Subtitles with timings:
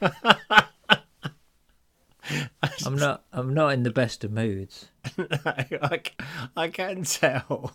[2.84, 3.24] I'm not.
[3.32, 4.88] I'm not in the best of moods.
[6.56, 7.72] i can tell.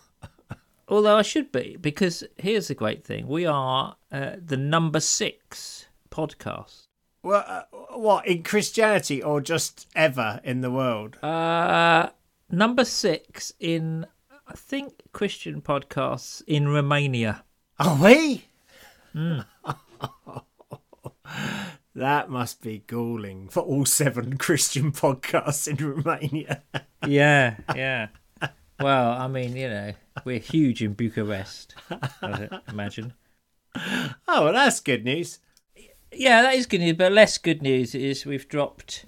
[0.88, 5.88] Although I should be, because here's the great thing: we are uh, the number six
[6.12, 6.88] podcast.
[7.24, 7.64] Well, uh,
[7.98, 11.24] what in Christianity or just ever in the world?
[11.24, 12.10] Uh,
[12.50, 14.06] number six in,
[14.46, 17.46] I think, Christian podcasts in Romania.
[17.80, 18.46] Are we?
[21.96, 26.64] That must be galling for all seven Christian podcasts in Romania.
[27.06, 28.08] Yeah, yeah.
[28.80, 29.92] Well, I mean, you know,
[30.24, 31.76] we're huge in Bucharest.
[32.22, 33.12] I imagine.
[33.76, 35.40] Oh, well, that's good news.
[36.14, 36.96] Yeah, that is good news.
[36.96, 39.04] But less good news is we've dropped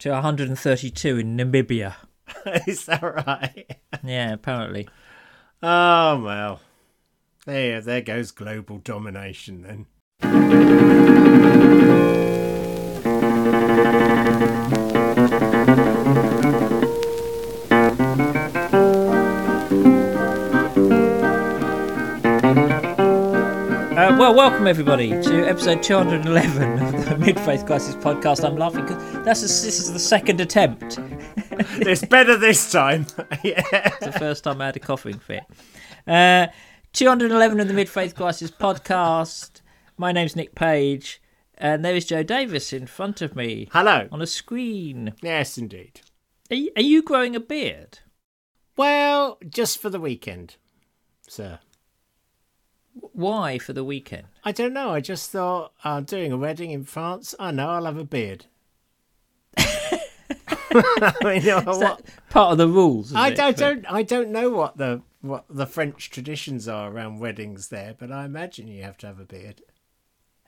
[0.00, 1.94] to 132 in Namibia.
[2.66, 3.78] Is that right?
[4.02, 4.88] Yeah, apparently.
[5.62, 6.60] Oh well.
[7.46, 9.86] There, there goes global domination
[10.20, 10.53] then.
[24.24, 28.42] Well, welcome everybody to episode 211 of the Mid Faith Crisis podcast.
[28.42, 30.98] I'm laughing because that's the, this is the second attempt.
[31.76, 33.04] it's better this time.
[33.44, 33.60] yeah.
[33.70, 35.42] It's the first time I had a coughing fit.
[36.06, 36.46] Uh,
[36.94, 39.60] 211 of the Mid Faith Crisis podcast.
[39.98, 41.20] My name's Nick Page,
[41.58, 44.08] and there is Joe Davis in front of me Hello.
[44.10, 45.12] on a screen.
[45.20, 46.00] Yes, indeed.
[46.50, 47.98] Are you, are you growing a beard?
[48.74, 50.56] Well, just for the weekend,
[51.28, 51.58] sir.
[52.94, 54.24] Why for the weekend?
[54.44, 54.90] I don't know.
[54.90, 57.34] I just thought uh, I'm doing a wedding in France.
[57.38, 58.46] I know I'll have a beard.
[59.56, 62.02] I mean, you know, what?
[62.30, 63.14] part of the rules?
[63.14, 63.40] I, it?
[63.40, 63.92] I But- don't.
[63.92, 68.24] I don't know what the what the French traditions are around weddings there, but I
[68.24, 69.62] imagine you have to have a beard.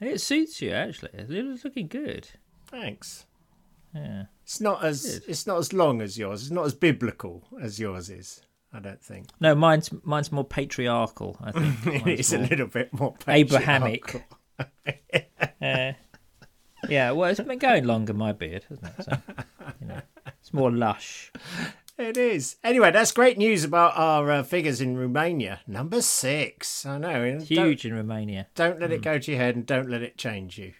[0.00, 1.10] It suits you actually.
[1.14, 2.28] It's looking good.
[2.66, 3.24] Thanks.
[3.94, 4.24] Yeah.
[4.42, 5.30] It's not as Good.
[5.30, 6.42] it's not as long as yours.
[6.42, 8.42] It's not as biblical as yours is.
[8.72, 11.36] I don't think No, mine's mine's more patriarchal.
[11.42, 14.06] I think it's a little bit more Abrahamic.
[14.06, 14.38] patriarchal.
[15.60, 15.92] Uh,
[16.88, 19.04] yeah, well, it's been going longer my beard, hasn't it?
[19.04, 19.18] So,
[19.80, 20.00] you know,
[20.40, 21.32] it's more lush.
[21.98, 22.56] It is.
[22.62, 25.60] Anyway, that's great news about our uh, figures in Romania.
[25.66, 26.84] Number six.
[26.84, 27.38] I know.
[27.40, 28.48] Huge in Romania.
[28.54, 30.74] Don't, let it go to your head and don't let it change you.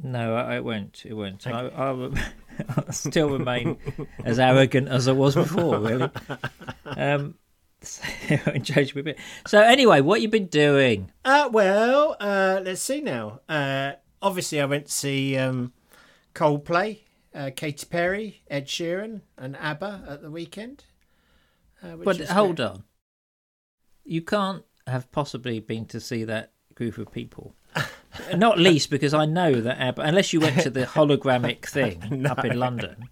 [0.00, 1.02] No, I, I won't.
[1.04, 1.46] It won't.
[1.46, 1.92] I, I,
[2.76, 3.78] I'll still remain
[4.24, 5.78] as arrogant as I was before.
[5.78, 6.10] Really.
[6.84, 7.34] Um,
[8.28, 9.18] it won't me a bit.
[9.46, 11.12] So anyway, what you been doing?
[11.24, 13.40] Uh, well, uh, let's see now.
[13.48, 15.72] Uh, obviously, I went to see um,
[16.34, 17.00] Coldplay,
[17.34, 20.84] uh, Katy Perry, Ed Sheeran, and ABBA at the weekend.
[21.82, 22.66] Uh, But hold great.
[22.66, 22.84] on.
[24.04, 27.54] You can't have possibly been to see that group of people.
[28.36, 32.44] Not least because I know that ABBA, unless you went to the hologramic thing up
[32.44, 33.08] in London.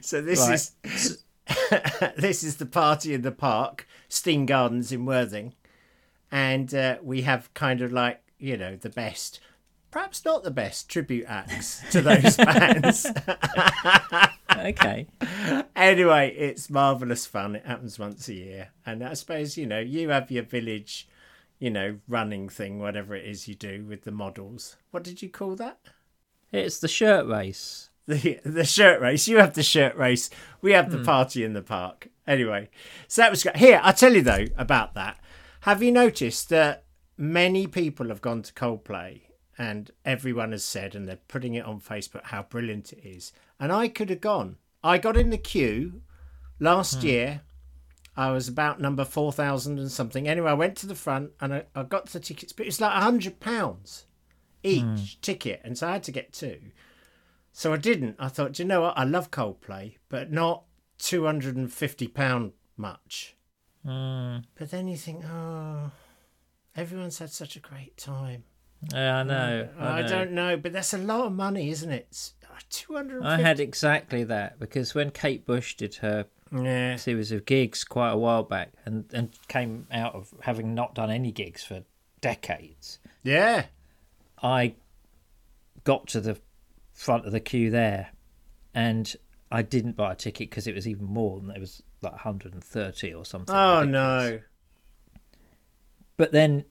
[0.00, 0.54] So this Right.
[0.84, 1.24] is
[2.16, 5.54] this is the party in the park, Steyne Gardens in Worthing,
[6.30, 9.40] and uh, we have kind of like you know the best,
[9.90, 13.06] perhaps not the best tribute acts to those bands.
[14.56, 15.06] Okay.
[15.76, 17.56] anyway, it's marvelous fun.
[17.56, 21.08] It happens once a year, and I suppose you know you have your village,
[21.60, 24.76] you know, running thing, whatever it is you do with the models.
[24.90, 25.78] What did you call that?
[26.50, 27.90] It's the shirt race.
[28.06, 29.28] the the shirt race.
[29.28, 30.30] You have the shirt race.
[30.60, 31.04] We have the hmm.
[31.04, 32.08] party in the park.
[32.26, 32.70] Anyway,
[33.06, 33.56] so that was great.
[33.56, 35.20] Here, I'll tell you though about that.
[35.60, 36.84] Have you noticed that
[37.16, 39.20] many people have gone to Coldplay
[39.60, 43.30] and everyone has said, and they're putting it on Facebook, how brilliant it is.
[43.60, 44.56] And I could have gone.
[44.82, 46.00] I got in the queue
[46.58, 47.06] last hmm.
[47.06, 47.40] year.
[48.20, 50.28] I was about number 4,000 and something.
[50.28, 52.92] Anyway, I went to the front and I, I got the tickets, but it's like
[52.92, 54.04] £100
[54.62, 54.94] each hmm.
[55.22, 55.62] ticket.
[55.64, 56.60] And so I had to get two.
[57.52, 58.16] So I didn't.
[58.18, 58.98] I thought, you know what?
[58.98, 60.64] I love Coldplay, but not
[60.98, 63.36] two hundred and fifty pound much.
[63.86, 65.90] Mm, But then you think, oh,
[66.76, 68.44] everyone's had such a great time.
[68.92, 69.68] yeah, I know.
[69.78, 72.32] Uh, I, I, don't know, but that's a lot of money, isn't it?
[72.44, 73.24] Uh, two hundred.
[73.24, 76.96] I had exactly that because when Kate Bush did her Yeah.
[76.96, 81.10] series of gigs quite a while back and, and came out of having not done
[81.10, 81.84] any gigs for
[82.20, 83.66] decades, Yeah.
[84.42, 84.74] I
[85.84, 86.38] got to the
[86.92, 88.10] front of the queue there
[88.74, 89.14] and
[89.52, 93.14] I didn't buy a ticket because it was even more than it was like 130
[93.14, 93.54] or something.
[93.54, 94.40] Oh no.
[96.16, 96.64] But then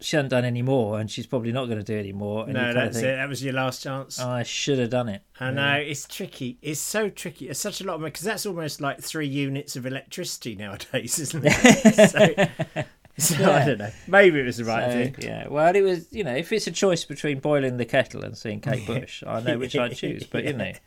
[0.00, 2.46] she hasn't done any more and she's probably not going to do any more.
[2.46, 3.16] No, that's think, it.
[3.16, 4.18] That was your last chance.
[4.20, 5.22] "Oh, I should have done it.
[5.40, 6.58] I know it's tricky.
[6.62, 7.48] It's so tricky.
[7.48, 11.18] It's such a lot of money because that's almost like three units of electricity nowadays,
[11.18, 12.48] isn't it?
[12.76, 12.84] so,
[13.18, 13.90] So I don't know.
[14.06, 15.14] Maybe it was the right So, thing.
[15.28, 18.38] yeah, well, it was, you know, if it's a choice between boiling the kettle and
[18.38, 20.72] seeing Kate Bush, I know which I'd choose, but, you know.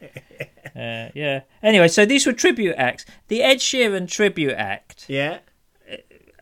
[0.74, 1.42] Uh, yeah.
[1.62, 3.04] Anyway, so these were tribute acts.
[3.28, 5.40] The Ed Sheeran tribute act, Yeah.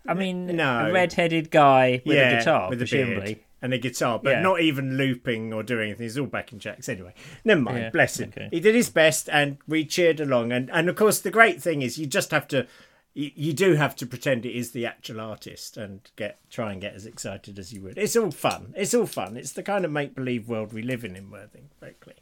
[0.09, 0.87] I mean, No.
[0.87, 3.33] a red headed guy with yeah, a guitar, with a presumably.
[3.35, 4.41] beard and a guitar, but Yeah.
[4.41, 6.03] not even looping or doing anything.
[6.05, 7.13] He's all back in jacks anyway.
[7.43, 7.77] Never mind.
[7.77, 8.29] Yeah, Bless him.
[8.29, 8.49] okay.
[8.51, 10.51] He did his best, and we cheered along.
[10.51, 12.67] And and of course, the great thing is you just have to.
[13.15, 16.79] You, you do have to pretend it is the actual artist and get try and
[16.79, 17.97] get as excited as you would.
[17.97, 18.73] It's all fun.
[18.77, 19.35] It's all fun.
[19.35, 22.13] It's the kind of make believe world we live in in Worthing, frankly.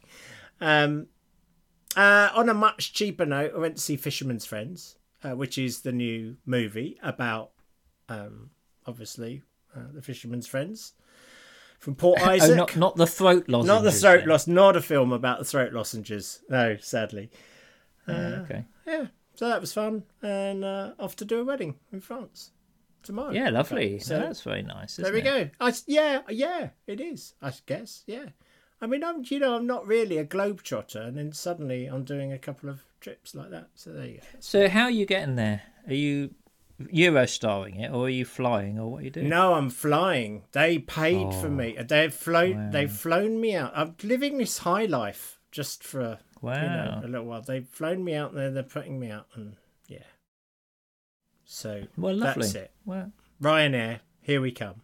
[0.60, 1.06] Um,
[1.96, 5.82] uh, on a much cheaper note, I went to see Fisherman's Friends, uh, which is
[5.82, 7.50] the new movie about,
[8.08, 8.50] um,
[8.86, 9.42] obviously,
[9.76, 10.92] uh, the Fisherman's Friends
[11.78, 12.50] from Port Isaac.
[12.52, 13.68] Oh, not, not the throat lozenges.
[13.68, 14.28] Not the throat then.
[14.28, 14.46] loss.
[14.46, 16.40] Not a film about the throat lozenges.
[16.48, 17.30] No, sadly.
[18.06, 18.64] Yeah, okay.
[18.86, 22.52] Yeah, so that was fun, and uh, off to do a wedding in France
[23.02, 23.32] tomorrow.
[23.32, 23.98] Yeah, lovely.
[23.98, 24.96] So- So, that's very nice.
[24.96, 25.24] There we it?
[25.24, 25.50] go.
[25.60, 27.34] I, yeah, yeah, it is.
[27.42, 28.04] I guess.
[28.06, 28.26] Yeah.
[28.80, 32.32] I mean, I'm you know I'm not really a globetrotter, and then suddenly I'm doing
[32.32, 33.68] a couple of trips like that.
[33.74, 34.22] So there you go.
[34.40, 35.62] So, how are you getting there?
[35.86, 36.30] Are you
[36.80, 39.28] Eurostarring it, or are you flying, or what are you doing?
[39.28, 40.44] No, I'm flying.
[40.52, 41.76] They paid for Oh, me.
[41.80, 42.56] They've flown.
[42.66, 42.70] wow.
[42.70, 43.72] They've flown me out.
[43.74, 46.54] I'm living this high life just for a, Wow.
[46.54, 47.42] you know a little while.
[47.42, 48.50] They've flown me out there.
[48.52, 49.56] They're putting me out, and
[49.88, 50.04] yeah.
[51.44, 52.42] So well, lovely.
[52.42, 52.70] that's it.
[52.84, 54.82] Well, Ryanair, here we come.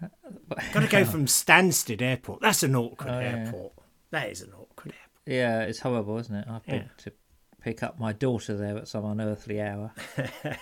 [0.72, 2.40] Got to go from Stansted Airport.
[2.40, 3.44] That's an awkward Oh, yeah.
[3.46, 3.72] airport.
[4.12, 5.10] That is an awkward airport.
[5.26, 6.46] yeah, it's horrible, isn't it?
[6.48, 6.88] I've been Yeah.
[6.98, 7.12] to
[7.60, 9.92] pick up my daughter there at some unearthly hour.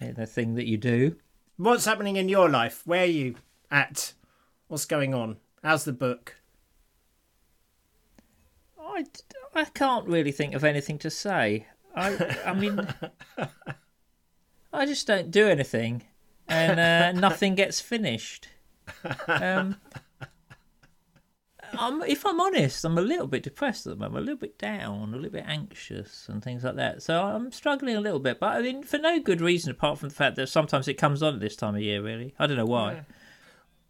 [0.00, 1.14] The thing that you do.
[1.58, 2.82] What's happening in your life?
[2.84, 3.36] Where are you
[3.70, 4.14] at?
[4.66, 5.36] What's going on?
[5.62, 6.36] How's the book?
[8.80, 9.04] I,
[9.54, 11.66] I can't really think of anything to say.
[11.94, 12.86] I I mean,
[14.72, 16.02] I just don't do anything,
[16.48, 18.48] and uh, nothing gets finished.
[19.28, 19.76] Um,
[21.78, 24.58] I'm, if I'm honest, I'm a little bit depressed at the moment, a little bit
[24.58, 27.02] down, a little bit anxious, and things like that.
[27.02, 30.08] So I'm struggling a little bit, but I mean, for no good reason apart from
[30.10, 32.02] the fact that sometimes it comes on at this time of year.
[32.02, 33.04] Really, I don't know why.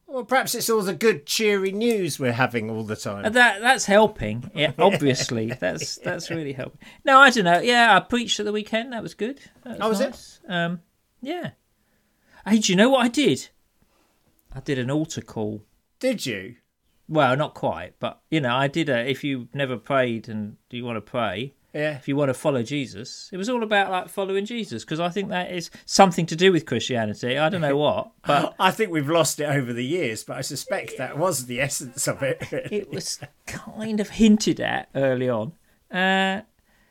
[0.07, 3.25] Well, perhaps it's all the good, cheery news we're having all the time.
[3.25, 4.51] And That that's helping.
[4.55, 6.79] Yeah, obviously, that's that's really helping.
[7.05, 7.61] No, I don't know.
[7.61, 8.93] Yeah, I preached at the weekend.
[8.93, 9.41] That was good.
[9.65, 10.11] That Oh, was it?
[10.11, 10.41] nice.
[10.49, 10.81] Um,
[11.23, 11.53] yeah.
[12.47, 13.49] Hey, do you know what I did?
[14.55, 15.63] I did an altar call.
[15.99, 16.57] Did you?
[17.13, 19.07] Well, not quite, but you know, I did a.
[19.09, 21.97] If you've never prayed and do you want to pray, Yeah.
[21.97, 25.11] if you want to follow Jesus, it was all about like following Jesus because I
[25.11, 27.39] think that is something to do with Christianity.
[27.39, 30.41] I don't know what, but I think we've lost it over the years, but I
[30.41, 32.39] suspect that was the essence of it.
[32.51, 35.53] it was kind of hinted at early on.
[35.91, 36.43] Uh,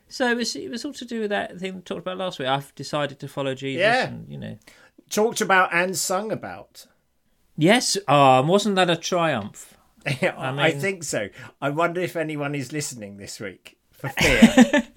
[0.08, 2.38] so it was it was all to do with that thing we talked about last
[2.38, 2.46] week.
[2.46, 4.06] I've decided to follow Jesus, Yeah.
[4.06, 4.56] and you know,
[5.10, 6.86] Talked about and sung about.
[7.56, 7.98] yes.
[8.06, 9.76] Oh, wasn't that a triumph?
[10.36, 11.28] I, mean- think so.
[11.60, 14.88] I wonder if anyone is listening this week for fear.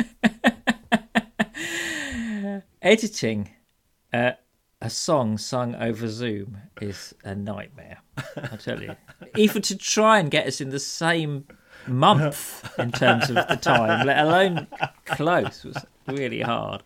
[2.81, 3.49] Editing
[4.13, 4.31] uh,
[4.81, 7.99] a song sung over Zoom is a nightmare.
[8.37, 8.95] I tell you,
[9.35, 11.45] even to try and get us in the same
[11.87, 14.67] month in terms of the time, let alone
[15.05, 16.83] close, was really hard.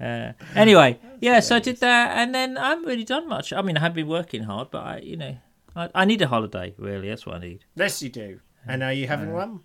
[0.00, 3.52] Uh, anyway, yeah, so I did that, and then I haven't really done much.
[3.52, 5.36] I mean, I have been working hard, but I, you know,
[5.76, 6.74] I, I need a holiday.
[6.78, 7.64] Really, that's what I need.
[7.74, 8.40] yes, you do.
[8.66, 9.60] And are you having one?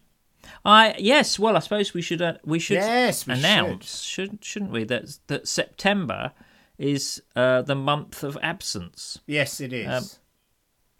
[0.66, 4.44] I yes, well, I suppose we should uh, we should Yes, we announce, should.
[4.44, 6.32] shouldn't we, that that September
[6.78, 9.88] is uh, the month of absence, Yes, it is.
[9.88, 10.04] Um,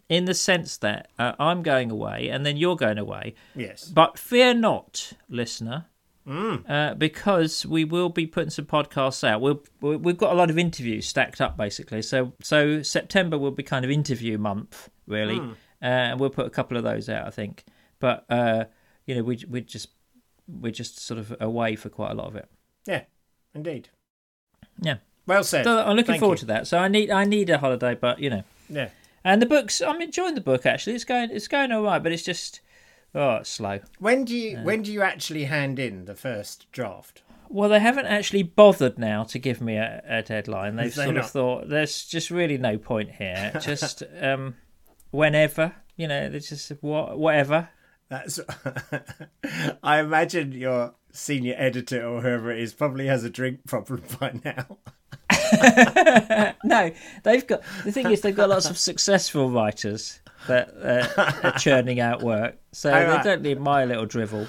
[0.08, 3.34] in the sense that uh, I'm going away and then you're going away.
[3.54, 3.84] yes.
[3.88, 5.86] But fear not, listener,
[6.26, 6.68] Mm.
[6.68, 9.40] uh, because we will be putting some podcasts out.
[9.40, 12.02] We'll, we- we've got a lot of interviews stacked up, basically.
[12.02, 15.52] So so September will be kind of interview month, really, Mm.
[15.52, 17.64] uh, and we'll put a couple of those out, I think.
[17.98, 18.64] But uh,
[19.06, 19.88] you know, we we just
[20.46, 22.48] we're just sort of away for quite a lot of it.
[22.86, 23.02] Yeah,
[23.54, 23.88] indeed.
[24.80, 24.96] Yeah.
[25.26, 25.64] Well said.
[25.64, 26.40] So I'm looking Thank forward you.
[26.40, 26.66] to that.
[26.66, 28.88] So I need I need a holiday, but you know, Yeah.
[29.24, 29.80] and the books.
[29.82, 30.94] I'm enjoying the book actually.
[30.94, 32.60] It's going it's going all right, but it's just
[33.14, 33.80] oh it's slow.
[33.98, 37.22] When do you when do you actually hand in the first draft?
[37.50, 40.76] Well, they haven't actually bothered now to give me a, a deadline.
[40.76, 41.24] They've sort not?
[41.24, 43.52] of thought there's just really no point here.
[43.60, 44.56] Just um,
[45.10, 47.68] whenever, you know, there's just what whatever.
[48.08, 48.40] That's.
[49.82, 54.40] I imagine your senior editor or whoever it is probably has a drink problem by
[54.44, 54.78] now.
[56.64, 56.90] No,
[57.22, 62.00] they've got the thing is they've got lots of successful writers that uh, are churning
[62.00, 64.46] out work, so they don't need my little drivel.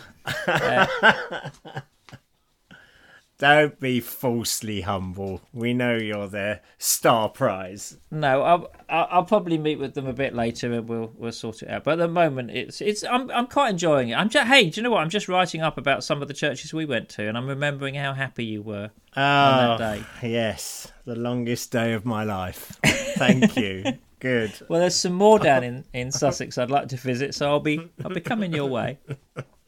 [3.40, 5.42] Don't be falsely humble.
[5.54, 7.96] We know you're their star prize.
[8.12, 11.70] No, I'll, I'll probably meet with them a bit later and we'll we'll sort it
[11.70, 11.86] out.
[11.86, 14.16] But at the moment, it's it's I'm I'm quite enjoying it.
[14.16, 15.00] I'm just hey, do you know what?
[15.00, 17.96] I'm just writing up about some of the churches we went to, and I'm remembering
[17.96, 20.04] how happy you were oh, on that ah, day.
[20.22, 22.78] Yes, the longest day of my life.
[22.84, 23.86] Thank you.
[24.20, 24.52] Good.
[24.68, 27.90] Well, there's some more down in, in Sussex I'd like to visit, so I'll be
[28.04, 29.00] I'll be coming your way.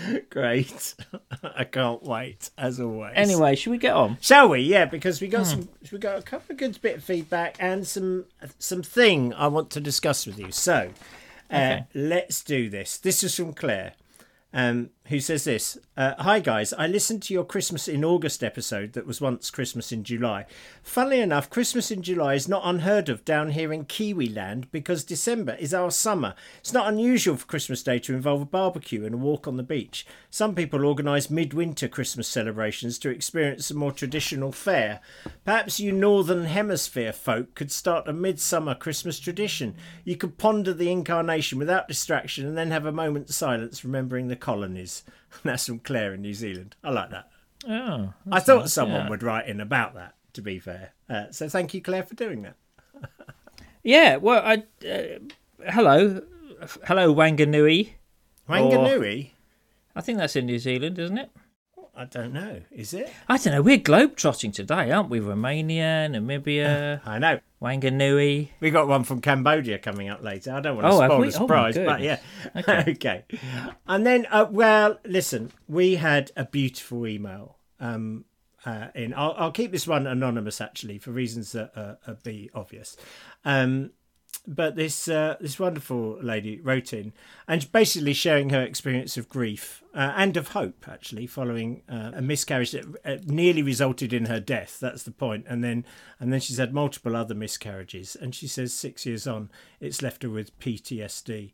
[0.30, 0.94] Great.
[1.56, 3.12] I can't wait, as always.
[3.14, 4.18] Anyway, should we get on?
[4.20, 4.60] Shall we?
[4.60, 7.86] Yeah, because we got some we got a couple of good bit of feedback and
[7.86, 8.24] some
[8.58, 10.50] some thing I want to discuss with you.
[10.52, 10.90] So
[11.50, 11.84] uh, Okay.
[11.94, 12.98] let's do this.
[12.98, 13.92] This is from Claire.
[14.54, 15.76] Um, who says this?
[15.94, 19.92] Uh, Hi guys, I listened to your Christmas in August episode that was once Christmas
[19.92, 20.46] in July.
[20.82, 25.04] Funnily enough, Christmas in July is not unheard of down here in Kiwi land because
[25.04, 26.34] December is our summer.
[26.60, 29.62] It's not unusual for Christmas Day to involve a barbecue and a walk on the
[29.62, 30.06] beach.
[30.30, 35.00] Some people organise midwinter Christmas celebrations to experience a more traditional fare.
[35.44, 39.74] Perhaps you Northern Hemisphere folk could start a midsummer Christmas tradition.
[40.06, 44.36] You could ponder the incarnation without distraction and then have a moment's silence remembering the
[44.36, 45.01] colonies.
[45.44, 46.76] That's from Claire in New Zealand.
[46.82, 47.28] I like that.
[47.68, 49.08] Oh, I thought nice, someone yeah.
[49.08, 50.92] would write in about that, to be fair.
[51.08, 52.56] Uh, so thank you, Claire, for doing that.
[53.82, 54.16] yeah.
[54.16, 56.22] Well, I uh, hello,
[56.86, 57.90] hello Wanganui.
[58.48, 59.30] Wanganui?
[59.94, 61.30] I think that's in New Zealand, isn't it?
[61.94, 62.62] I don't know.
[62.70, 63.12] Is it?
[63.28, 63.62] I don't know.
[63.62, 65.20] We're globetrotting today, aren't we?
[65.20, 67.40] Romania, Namibia, I know.
[67.60, 68.48] Wanganui.
[68.60, 70.52] We got one from Cambodia coming up later.
[70.52, 72.18] I don't want to Oh, spoil the Oh, surprise, but yeah.
[72.54, 72.84] goodness.
[72.88, 73.24] Okay.
[73.86, 77.56] And then, uh, well, listen, we had a beautiful email.
[77.78, 78.24] Um,
[78.64, 82.48] uh, in I'll, I'll keep this one anonymous actually for reasons that uh, are be
[82.54, 82.96] obvious.
[83.44, 83.90] Um,
[84.46, 87.12] but this uh, this wonderful lady wrote in
[87.46, 92.22] and basically sharing her experience of grief uh, and of hope actually following uh, a
[92.22, 95.84] miscarriage that uh, nearly resulted in her death that's the point and then
[96.18, 99.48] and then she's had multiple other miscarriages and she says 6 years on
[99.80, 101.52] it's left her with PTSD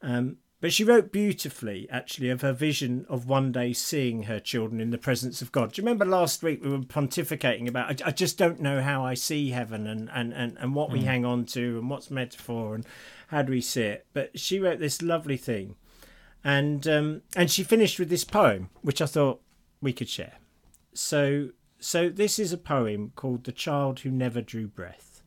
[0.00, 4.80] um, but she wrote beautifully, actually, of her vision of one day seeing her children
[4.80, 5.72] in the presence of God.
[5.72, 9.04] Do you remember last week we were pontificating about, I, I just don't know how
[9.04, 12.76] I see heaven and, and, and, and what we hang on to and what's metaphor
[12.76, 12.86] and
[13.26, 14.06] how do we see it?
[14.12, 15.74] But she wrote this lovely thing.
[16.44, 19.42] And, um, and she finished with this poem, which I thought
[19.80, 20.34] we could share.
[20.94, 21.48] So,
[21.80, 25.24] so this is a poem called The Child Who Never Drew Breath.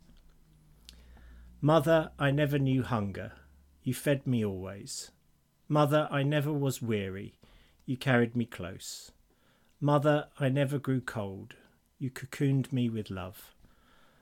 [1.59, 3.33] Mother, I never knew hunger.
[3.83, 5.11] You fed me always.
[5.67, 7.33] Mother, I never was weary.
[7.85, 9.11] You carried me close.
[9.81, 11.55] Mother, I never grew cold.
[11.97, 13.53] You cocooned me with love.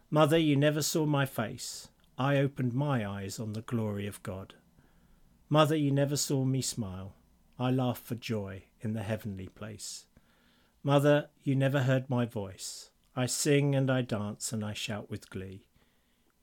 [0.09, 1.89] Mother, you never saw my face.
[2.17, 4.53] I opened my eyes on the glory of God.
[5.49, 7.13] Mother, you never saw me smile.
[7.59, 10.05] I laughed for joy in the heavenly place.
[10.81, 12.89] Mother, you never heard my voice.
[13.15, 15.65] I sing and I dance and I shout with glee.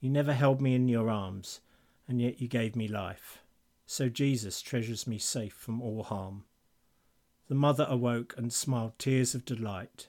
[0.00, 1.60] You never held me in your arms,
[2.08, 3.42] and yet you gave me life.
[3.92, 6.44] So Jesus treasures me safe from all harm.
[7.48, 10.06] The mother awoke and smiled tears of delight.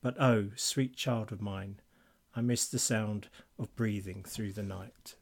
[0.00, 1.80] But oh, sweet child of mine,
[2.36, 3.26] I miss the sound
[3.58, 5.16] of breathing through the night.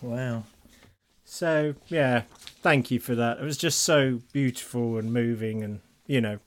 [0.00, 0.42] Wow.
[1.24, 2.22] So, yeah,
[2.60, 3.38] thank you for that.
[3.38, 5.78] It was just so beautiful and moving, and,
[6.08, 6.40] you know,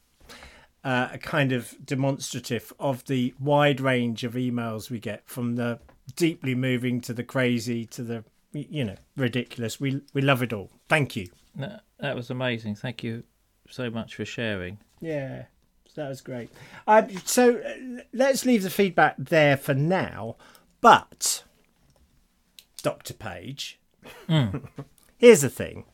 [0.84, 5.80] uh, a kind of demonstrative of the wide range of emails we get from the
[6.18, 9.80] deeply moving to the crazy to the, you know, ridiculous.
[9.80, 10.72] We, we love it all.
[10.88, 11.30] Thank you.
[11.56, 12.76] No, that was amazing.
[12.76, 13.24] Thank you
[13.70, 14.78] so much for sharing.
[15.02, 15.46] Yeah,
[15.96, 16.50] that was great.
[16.88, 20.36] Uh, so uh, let's leave the feedback there for now.
[20.82, 21.44] But,
[22.82, 23.14] Dr.
[23.14, 23.80] Page,
[25.18, 25.86] here's the thing.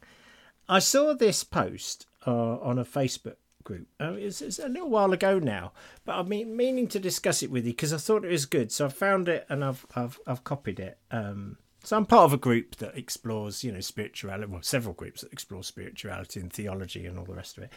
[0.68, 3.88] I saw this post uh, on a Facebook group.
[4.00, 5.72] Uh, it's, it's a little while ago now,
[6.06, 8.72] but I've been meaning to discuss it with you because I thought it was good.
[8.72, 10.98] So I found it and I've I've, I've copied it.
[11.12, 14.46] Um, so I'm part of a group that explores, you know, spirituality.
[14.46, 17.74] Well, several groups that explore spirituality and theology and all the rest of it.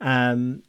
[0.00, 0.62] Um,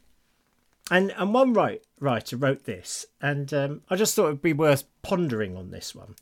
[0.90, 4.84] and and one write, writer wrote this, and um, I just thought it'd be worth
[5.02, 6.14] pondering on this one.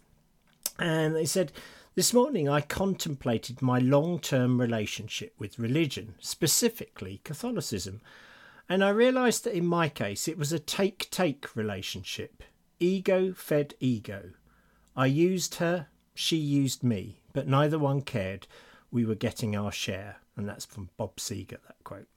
[0.78, 1.52] And they said,
[1.94, 8.00] This morning I contemplated my long term relationship with religion, specifically Catholicism,
[8.68, 12.42] and I realised that in my case it was a take take relationship.
[12.80, 14.32] Ego fed ego.
[14.96, 18.46] I used her, she used me, but neither one cared.
[18.90, 20.16] We were getting our share.
[20.36, 22.08] And that's from Bob Seger, that quote.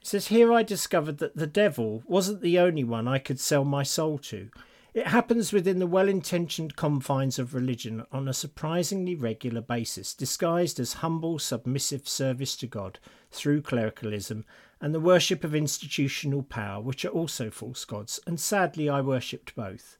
[0.00, 3.64] It says, Here I discovered that the devil wasn't the only one I could sell
[3.64, 4.50] my soul to.
[4.94, 10.80] It happens within the well intentioned confines of religion on a surprisingly regular basis, disguised
[10.80, 12.98] as humble, submissive service to God
[13.30, 14.44] through clericalism
[14.80, 19.54] and the worship of institutional power, which are also false gods, and sadly I worshipped
[19.54, 19.98] both.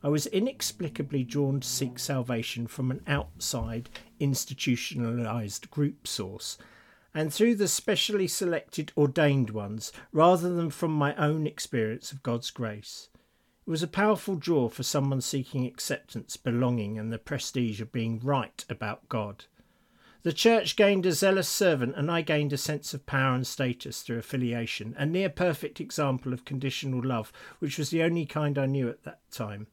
[0.00, 3.90] I was inexplicably drawn to seek salvation from an outside,
[4.20, 6.56] institutionalized group source,
[7.12, 12.52] and through the specially selected ordained ones, rather than from my own experience of God's
[12.52, 13.08] grace.
[13.66, 18.20] It was a powerful draw for someone seeking acceptance, belonging, and the prestige of being
[18.20, 19.46] right about God.
[20.22, 24.02] The church gained a zealous servant, and I gained a sense of power and status
[24.02, 28.66] through affiliation, a near perfect example of conditional love, which was the only kind I
[28.66, 29.66] knew at that time.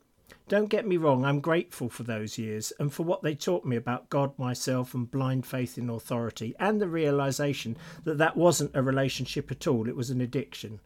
[0.47, 3.75] Don't get me wrong, I'm grateful for those years and for what they taught me
[3.75, 8.83] about God, myself, and blind faith in authority, and the realization that that wasn't a
[8.83, 10.81] relationship at all, it was an addiction.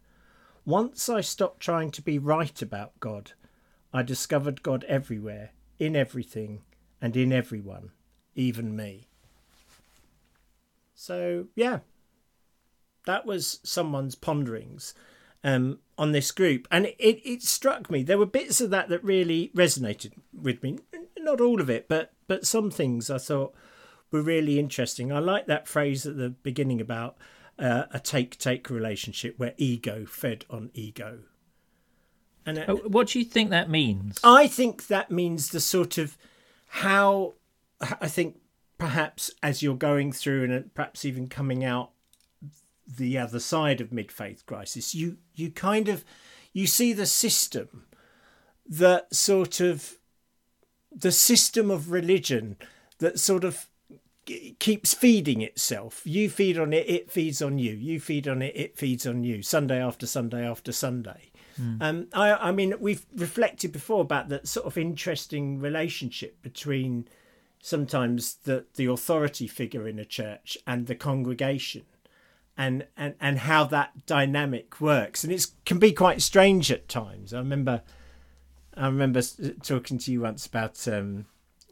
[0.64, 3.32] Once I stopped trying to be right about God,
[3.92, 6.62] I discovered God everywhere, in everything,
[7.02, 7.90] and in everyone,
[8.34, 9.08] even me.
[10.94, 11.80] So, yeah,
[13.04, 14.94] that was someone's ponderings
[15.44, 16.66] um, on this group.
[16.70, 20.78] And it, it struck me, there were bits of that that really resonated with me.
[21.18, 23.54] Not all of it, but, but some things I thought
[24.10, 25.12] were really interesting.
[25.12, 27.16] I like that phrase at the beginning about
[27.58, 31.20] uh, a take take relationship where ego fed on ego.
[32.46, 34.18] And uh, what do you think that means?
[34.24, 36.16] I think that means the sort of
[36.68, 37.34] how
[38.00, 38.38] I think
[38.78, 41.90] perhaps as you're going through and perhaps even coming out
[42.96, 46.04] the other side of mid-faith crisis you you kind of
[46.52, 47.84] you see the system
[48.66, 49.96] that sort of
[50.92, 52.56] the system of religion
[52.98, 53.66] that sort of
[54.58, 56.02] keeps feeding itself.
[56.04, 57.72] You feed on it it feeds on you.
[57.72, 61.30] You feed on it it feeds on you sunday after sunday after sunday.
[61.60, 61.82] Mm.
[61.82, 67.08] um i i mean we've reflected before about that sort of interesting relationship between
[67.60, 71.82] sometimes the the authority figure in a church and the congregation
[72.60, 75.24] and, and, and how that dynamic works.
[75.24, 77.32] And it can be quite strange at times.
[77.32, 77.80] I remember,
[78.76, 79.22] I remember
[79.62, 81.24] talking to you once about, um,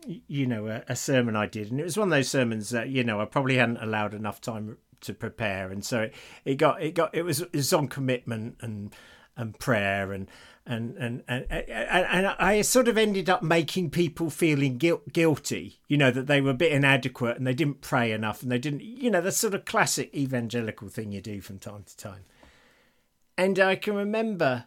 [0.07, 2.89] you know, a, a, sermon I did, and it was one of those sermons that
[2.89, 6.15] you know I probably hadn't allowed enough time to prepare, and so it,
[6.47, 8.95] it got it got it was it was on commitment and
[9.37, 10.27] and prayer and
[10.69, 15.97] and and and, and, I sort of ended up making people feeling guilt, guilty, you
[15.97, 18.83] know, that they were a bit inadequate and they didn't pray enough and they didn't,
[18.83, 22.25] you know, the sort of classic evangelical thing you do from time to time.
[23.39, 24.65] And I can remember,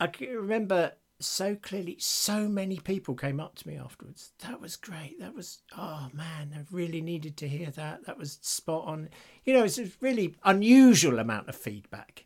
[0.00, 4.32] I can remember so clearly, so many people came up to me afterwards.
[4.40, 5.20] That was great.
[5.20, 8.06] That was, oh man, I really needed to hear that.
[8.06, 9.10] That was spot on.
[9.44, 12.24] You know, it's a really unusual amount of feedback.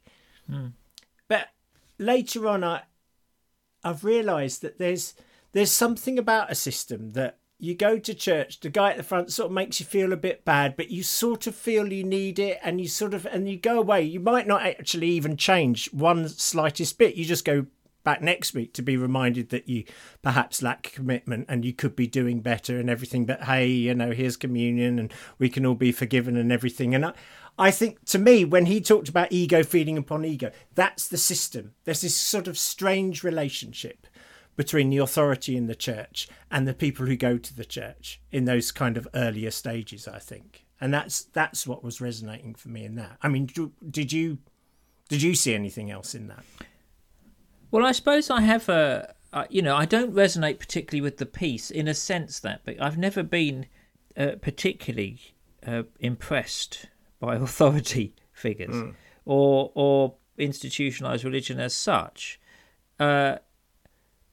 [0.49, 0.73] Mm.
[1.29, 1.49] But
[1.99, 2.83] later on, I
[3.83, 5.15] I've realised that there's
[5.53, 9.31] there's something about a system that you go to church, the guy at the front
[9.31, 12.39] sort of makes you feel a bit bad, but you sort of feel you need
[12.39, 14.03] it, and you sort of and you go away.
[14.03, 17.17] You might not actually even change one slightest bit.
[17.17, 17.67] You just go
[18.03, 19.85] back next week to be reminded that you
[20.23, 23.27] perhaps lack commitment and you could be doing better and everything.
[23.27, 26.95] But hey, you know, here's communion, and we can all be forgiven and everything.
[26.95, 27.13] And I,
[27.59, 31.75] I think to me, when he talked about ego feeding upon ego, that's the system.
[31.85, 34.07] There's this sort of strange relationship
[34.57, 38.45] between the authority in the church and the people who go to the church in
[38.45, 40.67] those kind of earlier stages, I think.
[40.81, 43.17] And that's that's what was resonating for me in that.
[43.23, 43.49] I mean,
[43.91, 44.39] did you
[45.09, 46.45] did you see anything else in that?
[47.71, 51.27] Well, I suppose I have a uh, you know I don't resonate particularly with the
[51.27, 53.67] piece in a sense that, but I've never been
[54.17, 55.21] uh, particularly
[55.67, 56.87] uh, impressed
[57.21, 58.95] by authority figures mm.
[59.25, 62.41] or or institutionalized religion as such.
[62.99, 63.37] Uh,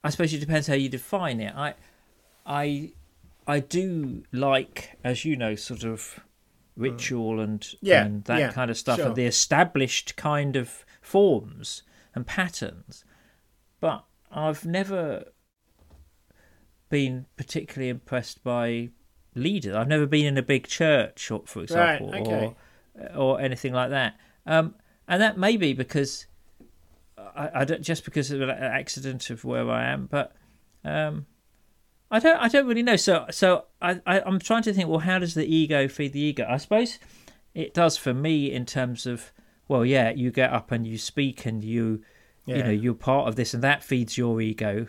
[0.02, 1.54] I suppose it depends how you define it.
[1.54, 1.74] I
[2.44, 2.92] I
[3.46, 6.20] I do like, as you know, sort of
[6.76, 9.06] ritual and yeah, and that yeah, kind of stuff, sure.
[9.06, 11.82] and the established kind of forms
[12.14, 13.04] and patterns.
[13.80, 15.24] But I've never
[16.88, 18.90] been particularly impressed by
[19.34, 19.74] leaders.
[19.74, 22.46] I've never been in a big church, for example, right, okay.
[22.46, 22.56] or
[23.14, 24.16] or anything like that.
[24.46, 24.74] Um,
[25.06, 26.26] and that may be because
[27.18, 30.32] I, I, don't just because of an accident of where I am, but
[30.84, 31.26] um,
[32.10, 32.96] I don't I don't really know.
[32.96, 34.88] So so I, I am trying to think.
[34.88, 36.46] Well, how does the ego feed the ego?
[36.48, 36.98] I suppose
[37.54, 39.32] it does for me in terms of
[39.66, 42.02] well, yeah, you get up and you speak and you
[42.46, 42.56] yeah.
[42.56, 44.86] you know you're part of this and that feeds your ego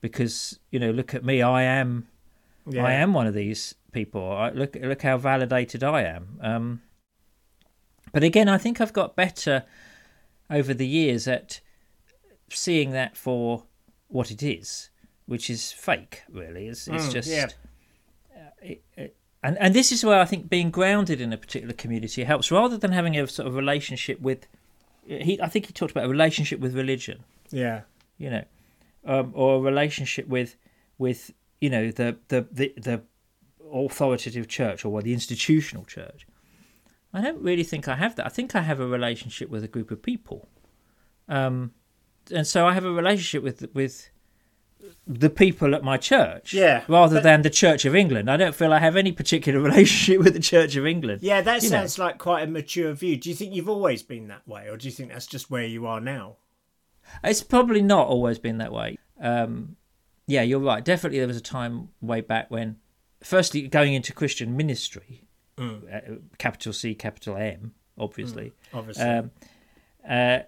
[0.00, 2.08] because you know look at me, I am
[2.68, 2.84] yeah.
[2.84, 4.30] I am one of these people.
[4.30, 6.38] I, look look how validated I am.
[6.40, 6.82] Um,
[8.12, 9.64] but again, I think I've got better
[10.50, 11.60] over the years at
[12.50, 13.64] seeing that for
[14.08, 14.90] what it is,
[15.26, 16.22] which is fake.
[16.30, 17.28] Really, it's it's Mm, just.
[17.30, 17.48] yeah.
[18.36, 21.74] uh, it, it, and and this is where I think being grounded in a particular
[21.74, 24.46] community helps, rather than having a sort of relationship with.
[25.04, 27.80] He, I think he talked about a relationship with religion Yeah.
[28.18, 28.44] you know,
[29.04, 30.54] um, or a relationship with
[30.96, 33.02] with you know the the the, the
[33.72, 36.26] authoritative church or the institutional church.
[37.12, 38.26] I don't really think I have that.
[38.26, 40.48] I think I have a relationship with a group of people,
[41.28, 41.72] um,
[42.34, 44.08] and so I have a relationship with with
[45.06, 48.28] the people at my church, Yeah, rather but- than the Church of England.
[48.30, 51.22] I don't feel I have any particular relationship with the Church of England.
[51.22, 51.76] Yeah, that You know.
[51.78, 53.16] sounds like quite a mature view.
[53.16, 55.64] Do you think you've always been that way, or do you think that's just where
[55.66, 56.36] you are now?
[57.22, 58.98] It's probably not always been that way.
[59.20, 59.76] Um,
[60.26, 60.84] yeah, you're right.
[60.84, 62.76] Definitely, there was a time way back when,
[63.22, 65.24] firstly, going into Christian ministry,
[65.92, 66.00] uh,
[66.38, 69.04] capital C, capital M, obviously, Obviously.
[69.04, 69.30] um,
[70.08, 70.40] uh,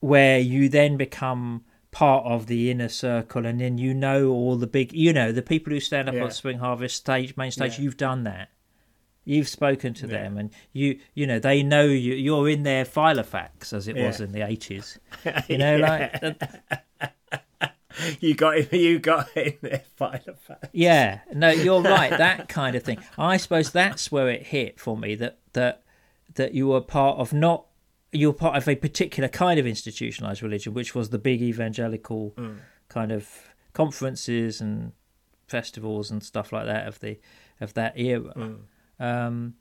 [0.00, 4.66] where you then become part of the inner circle, and then you know all the
[4.66, 6.24] big, you know, the people who stand up Yeah.
[6.24, 7.78] on Spring Harvest stage, main stage.
[7.78, 7.84] Yeah.
[7.84, 8.50] You've done that.
[9.24, 10.12] You've spoken to Yeah.
[10.24, 12.14] them, and you, you know, they know you.
[12.14, 14.98] You're in their filofax, as it was in the eighties.
[15.48, 16.20] You know, like
[18.20, 20.68] you got you got in there, Filofax.
[20.72, 22.10] Yeah, no, you're right.
[22.10, 22.98] That kind of thing.
[23.18, 25.82] I suppose that's where it hit for me that that
[26.34, 27.66] that you were part of not
[28.12, 32.34] you were part of a particular kind of institutionalized religion, which was the big evangelical
[32.88, 33.28] kind of
[33.72, 34.92] conferences and
[35.46, 37.18] festivals and stuff like that of the
[37.60, 38.56] of that era.
[38.98, 39.54] Um,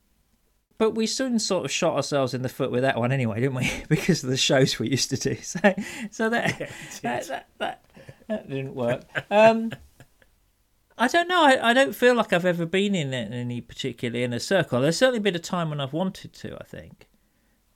[0.77, 3.55] but we soon sort of shot ourselves in the foot with that one anyway, didn't
[3.55, 3.71] we?
[3.89, 5.35] because of the shows we used to do.
[5.41, 5.59] So,
[6.11, 6.69] so that
[7.01, 7.82] that, that, that
[8.27, 9.03] that didn't work.
[9.29, 9.71] Um,
[10.97, 11.43] I don't know.
[11.43, 14.81] I, I don't feel like I've ever been in any particular inner circle.
[14.81, 16.55] There's certainly been a time when I've wanted to.
[16.59, 17.07] I think,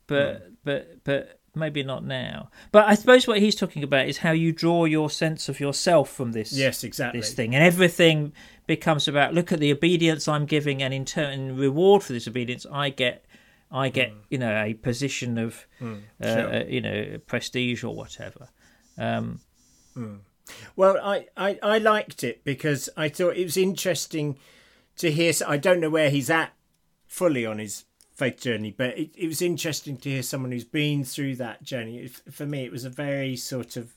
[0.06, 2.50] but but but maybe not now.
[2.70, 6.10] But I suppose what he's talking about is how you draw your sense of yourself
[6.10, 7.20] from this Yes, exactly.
[7.20, 8.32] this thing, and everything
[8.68, 12.28] becomes about look at the obedience I'm giving, and in turn, in reward for this
[12.28, 13.24] obedience, I get.
[13.70, 16.00] I get, you know, a position of, uh, Mm.
[16.22, 16.54] sure.
[16.54, 18.48] uh, you know, prestige or whatever.
[18.96, 19.40] Um,
[20.76, 24.38] Well, I, I, I liked it because I thought it was interesting
[24.96, 25.32] to hear.
[25.46, 26.52] I don't know where he's at
[27.06, 27.84] fully on his
[28.14, 31.98] faith journey, but it, it was interesting to hear someone who's been through that journey.
[31.98, 33.92] It- For me, it was a very sort of,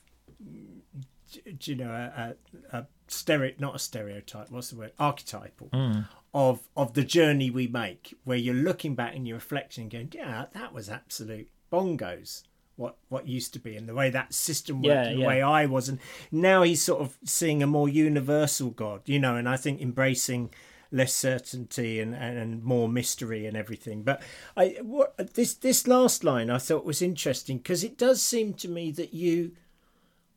[1.60, 2.34] you know, a,
[2.72, 4.50] a, a stereo, not a stereotype.
[4.50, 4.92] What's the word?
[4.98, 6.00] Archetypal hmm.
[6.34, 10.12] of of the journey we make, where you're looking back and you're reflecting, and going,
[10.14, 12.42] yeah, that was absolute bongos.
[12.82, 15.28] What what used to be, and the way that system worked, Yeah, and the yeah.
[15.28, 15.98] way I was, and
[16.30, 20.50] now he's sort of seeing a more universal God, you know, and I think embracing
[20.90, 24.02] less certainty and, and, and more mystery and everything.
[24.02, 24.20] But
[24.56, 28.68] I what, this this last line I thought was interesting because it does seem to
[28.68, 29.52] me that you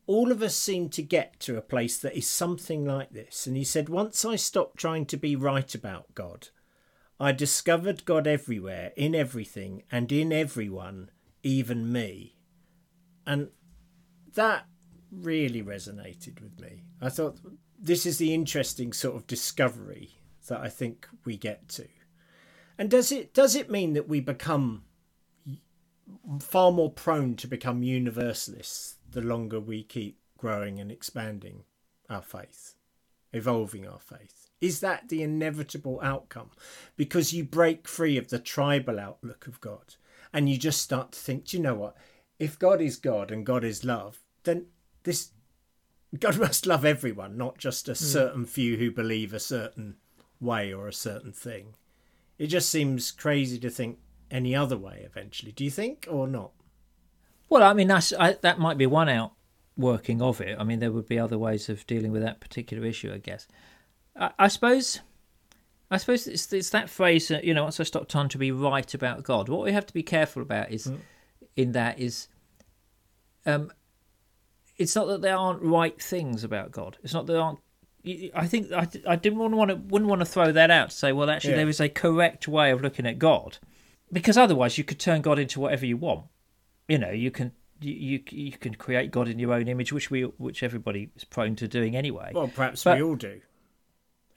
[0.07, 3.47] all of us seem to get to a place that is something like this.
[3.47, 6.49] And he said, Once I stopped trying to be right about God,
[7.19, 11.09] I discovered God everywhere, in everything, and in everyone,
[11.43, 12.34] even me.
[13.25, 13.49] And
[14.33, 14.67] that
[15.11, 16.83] really resonated with me.
[17.01, 17.39] I thought
[17.79, 21.87] this is the interesting sort of discovery that I think we get to.
[22.77, 24.83] And does it does it mean that we become
[26.39, 31.63] far more prone to become universalists the longer we keep growing and expanding
[32.09, 32.75] our faith,
[33.33, 34.49] evolving our faith?
[34.61, 36.51] Is that the inevitable outcome?
[36.95, 39.95] Because you break free of the tribal outlook of God
[40.33, 41.95] and you just start to think, do you know what?
[42.39, 44.67] If God is God and God is love, then
[45.03, 45.31] this
[46.19, 47.95] God must love everyone, not just a hmm.
[47.95, 49.95] certain few who believe a certain
[50.39, 51.75] way or a certain thing.
[52.37, 55.51] It just seems crazy to think any other way eventually.
[55.51, 56.51] Do you think or not?
[57.49, 60.57] Well, I mean, that's I, that might be one outworking of it.
[60.59, 63.47] I mean, there would be other ways of dealing with that particular issue, I guess.
[64.15, 64.99] I, I suppose,
[65.91, 67.27] I suppose it's, it's that phrase.
[67.29, 69.85] that, You know, once I stop trying to be right about God, what we have
[69.85, 70.95] to be careful about is, hmm.
[71.55, 72.27] In that is,
[73.45, 73.71] um,
[74.77, 76.97] it's not that there aren't right things about God.
[77.03, 77.59] It's not that there aren't.
[78.35, 80.91] I think I, I didn't want to, want to wouldn't want to throw that out
[80.91, 81.57] to say, well, actually, Yeah.
[81.57, 83.57] there is a correct way of looking at God,
[84.11, 86.25] because otherwise you could turn God into whatever you want
[86.87, 90.11] you know you can you, you you can create God in your own image, which
[90.11, 92.31] we which everybody is prone to doing anyway.
[92.33, 93.41] Well, perhaps But- we all do.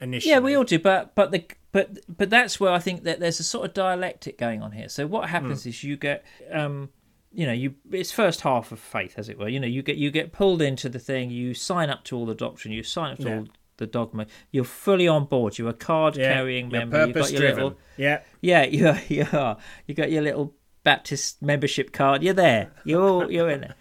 [0.01, 3.19] Initially, yeah, we all do, but but the but but that's where I think that
[3.19, 4.87] there's a sort of dialectic going on here.
[4.87, 6.89] So what happens is you get um
[7.31, 9.47] you know you it's first half of faith as it were.
[9.49, 12.25] You know you get you get pulled into the thing, you sign up to all
[12.25, 13.37] the doctrine, you sign up to Yeah.
[13.37, 14.25] all the dogma.
[14.51, 15.57] You're fully on board.
[15.57, 17.05] You're a card carrying you're member.
[17.05, 17.63] You've got your driven.
[17.63, 18.99] little Yeah, Yeah, you are.
[19.07, 19.57] You are.
[19.87, 22.23] You got your little Baptist membership card.
[22.23, 22.71] You're there.
[22.83, 23.75] You're all, you're in there.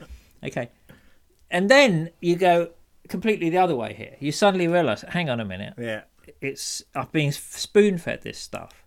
[0.45, 0.69] Okay,
[1.51, 2.71] and then you go.
[3.09, 4.17] completely the other way here.
[4.21, 6.03] You suddenly realise, hang on a minute, Yeah.
[6.43, 8.85] it's I've been spoon fed this stuff.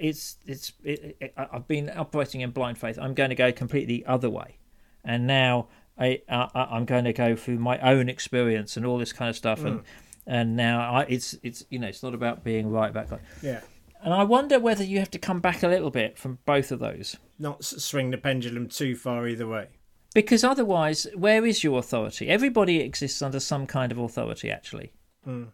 [0.00, 2.98] It's it's it, it, I've been operating in blind faith.
[2.98, 4.58] I'm going to go completely other way,
[5.04, 9.12] and now I, I I'm going to go through my own experience and all this
[9.12, 9.84] kind of stuff, and mm.
[10.26, 13.08] and now I, it's it's you know it's not about being right back.
[13.42, 13.60] Yeah.
[14.02, 16.78] And I wonder whether you have to come back a little bit from both of
[16.78, 17.16] those.
[17.38, 19.68] Not swing the pendulum too far either way.
[20.14, 22.28] Because otherwise, where is your authority?
[22.28, 24.92] Everybody exists under some kind of authority, actually.
[25.26, 25.48] Mm.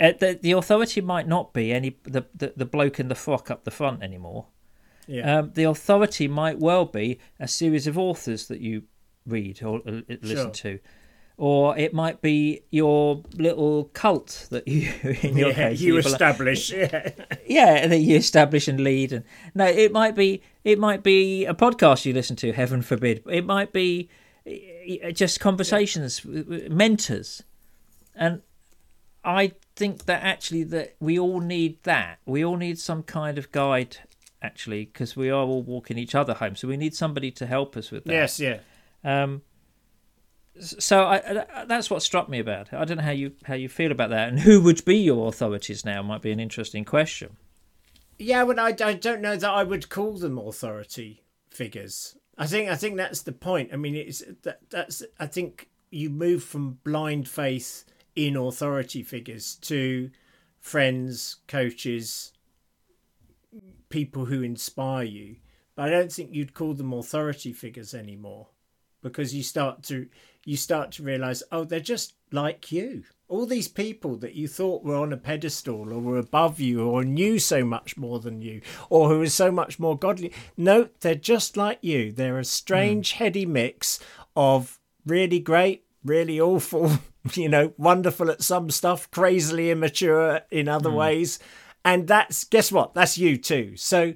[0.00, 3.50] Uh, the, the authority might not be any the, the, the bloke in the frock
[3.50, 4.46] up the front anymore.
[5.06, 5.38] Yeah.
[5.38, 8.84] Um, the authority might well be a series of authors that you
[9.26, 10.78] read or uh, listen to,
[11.36, 14.90] or it might be your little cult that you
[15.22, 15.54] in your yeah.
[15.54, 16.72] case You establish.
[16.72, 17.10] Yeah.
[17.46, 21.54] yeah that you establish and lead and no it might be it might be a
[21.54, 24.08] podcast you listen to heaven forbid it might be
[24.46, 27.42] eh, just conversations with with mentors
[28.14, 28.42] and
[29.24, 33.50] i think that actually that we all need that we all need some kind of
[33.52, 33.96] guide
[34.42, 37.76] actually because we are all walking each other home so we need somebody to help
[37.76, 38.40] us with that Yes.
[38.40, 38.58] Yeah.
[39.04, 39.42] um,
[40.60, 42.74] so I, that's what struck me about it.
[42.74, 45.28] I don't know how you how you feel about that, and who would be your
[45.28, 47.36] authorities now might be an interesting question.
[48.18, 52.16] Yeah, but I, I don't know that I would call them authority figures.
[52.36, 53.70] I think I think that's the point.
[53.72, 57.84] I mean, it's that that's I think you move from blind faith
[58.26, 60.10] in authority figures to
[60.60, 62.32] friends, coaches,
[63.88, 65.36] people who inspire you.
[65.74, 68.48] But I don't think you'd call them authority figures anymore
[69.02, 70.06] because you start to
[70.44, 73.04] you start to realize oh they're just like you.
[73.28, 77.04] All these people that you thought were on a pedestal or were above you or
[77.04, 81.14] knew so much more than you or who were so much more godly no they're
[81.14, 82.12] just like you.
[82.12, 83.24] They're a strange hmm.
[83.24, 83.98] heady mix
[84.36, 86.98] of really great really awful
[87.34, 91.38] you know wonderful at some stuff crazily immature in other ways.
[91.84, 92.94] And that's guess what?
[92.94, 93.76] That's you too.
[93.76, 94.14] So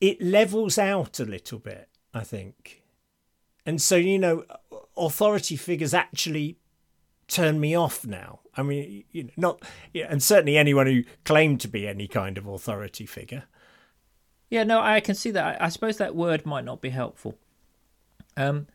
[0.00, 2.82] it levels out a little bit i think.
[3.64, 4.44] And so you know
[4.96, 6.58] authority figures actually
[7.28, 8.40] turn me off now.
[8.56, 9.62] I mean you know not
[9.94, 13.44] and certainly anyone who claimed to be any kind of authority figure.
[14.50, 15.62] Yeah, no, I can see that.
[15.62, 17.38] I, I suppose that word might not be helpful.
[18.36, 18.66] Um,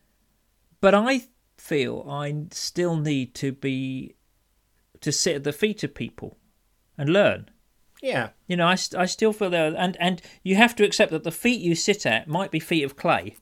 [0.81, 1.21] but I
[1.57, 4.15] feel I still need to be
[5.01, 6.37] to sit at the feet of people
[6.97, 7.49] and learn.
[8.01, 11.23] yeah You know, I, I still feel there, and and you have to accept that
[11.23, 13.35] the feet you sit at might be feet of clay.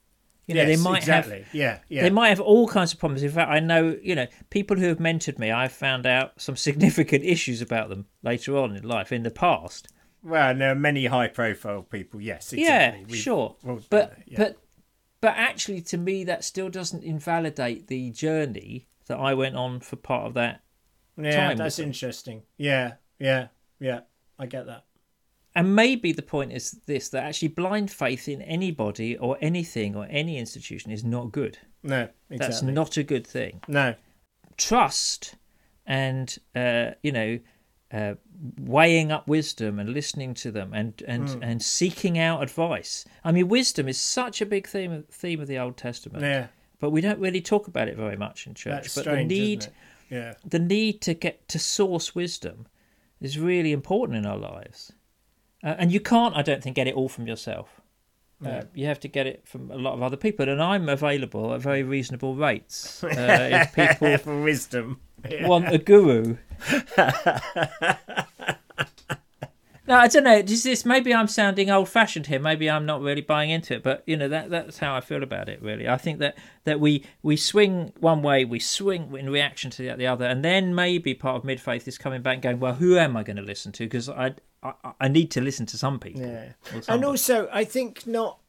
[0.48, 3.00] You know, yes, they might exactly have yeah yeah they might have all kinds of
[3.00, 3.24] problems.
[3.24, 6.56] In fact, I know, you know, people who have mentored me, I've found out some
[6.68, 9.88] significant issues about them later on in life, in the past.
[10.24, 13.00] well there are many high profile people yes exactly.
[13.02, 13.56] Yeah, We've- sure.
[13.64, 14.38] well, but yeah.
[14.38, 14.58] but
[15.26, 19.96] but actually, to me, that still doesn't invalidate the journey that I went on for
[19.96, 20.62] part of that.
[21.18, 23.48] yeah time that's interesting yeah yeah
[23.80, 24.02] yeah
[24.38, 24.84] i get that
[25.56, 30.06] And maybe the point is this: that actually, blind faith in anybody or anything or
[30.10, 31.58] any institution is not good.
[31.82, 33.62] no exactly That's not a good thing.
[33.68, 33.96] no
[34.58, 35.36] trust
[35.88, 37.40] and uh, you know
[37.96, 38.14] uh,
[38.60, 41.44] weighing up wisdom and listening to them and and Hmm.
[41.44, 43.06] and seeking out advice.
[43.24, 46.48] I mean, wisdom is such a big theme of, theme of the Old Testament, yeah
[46.80, 48.84] but we don't really talk about it very much in church.
[48.84, 49.68] that's but strange the need
[50.10, 52.68] yeah the need to get to source wisdom
[53.22, 54.92] is really important in our lives,
[55.64, 57.82] uh, and you can't, I don't think, get it all from yourself.
[58.44, 61.54] Uh, you have to get it from a lot of other people, and I'm available
[61.54, 63.04] at very reasonable rates.
[63.16, 65.00] Uh, if people for wisdom
[65.42, 66.38] want a guru.
[69.88, 70.38] no, I don't know.
[70.38, 72.40] Is this maybe I'm sounding old-fashioned here?
[72.40, 75.24] Maybe I'm not really buying into it, but you know that that's how I feel
[75.24, 75.62] about it.
[75.62, 79.84] Really, I think that that we we swing one way, we swing in reaction to
[79.84, 82.60] the, the other, and then maybe part of mid faith is coming back and going,
[82.60, 83.84] well, who am I going to listen to?
[83.86, 86.22] Because I, I I need to listen to some people.
[86.22, 86.54] Yeah.
[86.88, 88.40] and also i think not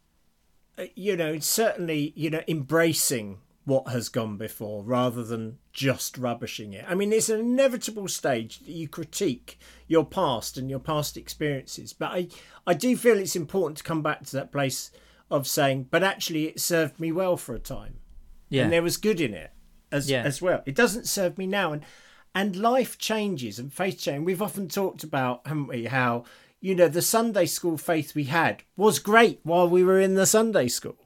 [0.78, 6.72] uh, you know certainly you know embracing what has gone before rather than just rubbishing
[6.72, 11.16] it i mean it's an inevitable stage that you critique your past and your past
[11.18, 12.26] experiences but i
[12.66, 14.90] i do feel it's important to come back to that place
[15.30, 17.98] of saying but actually it served me well for a time
[18.48, 19.50] yeah, and there was good in it
[19.90, 20.22] as Yeah.
[20.22, 20.62] as well.
[20.66, 21.82] It doesn't serve me now, and
[22.34, 24.24] and life changes and faith change.
[24.24, 26.24] We've often talked about, haven't we, how
[26.60, 30.26] you know the Sunday school faith we had was great while we were in the
[30.26, 31.05] Sunday school,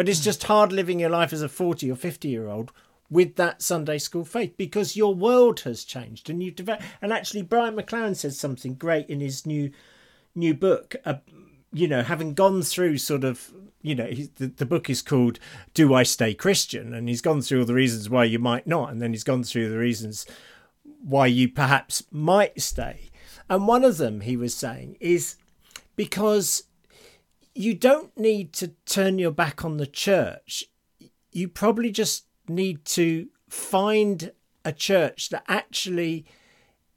[0.00, 2.72] but it's just hard living your life as a forty or fifty year old
[3.10, 6.84] with that Sunday school faith because your world has changed and you've developed.
[7.02, 9.70] And actually, Brian McLaren says something great in his new
[10.34, 10.96] new book.
[11.04, 11.16] Uh,
[11.70, 15.38] you know, having gone through sort of, you know, he, the, the book is called
[15.74, 16.94] Do I Stay Christian?
[16.94, 18.90] And he's gone through all the reasons why you might not.
[18.90, 20.24] And then he's gone through the reasons
[21.04, 23.10] why you perhaps might stay.
[23.50, 25.36] And one of them, he was saying, is
[25.94, 26.62] because
[27.60, 30.64] you don't need to turn your back on the church.
[31.30, 34.32] You probably just need to find
[34.64, 36.24] a church that actually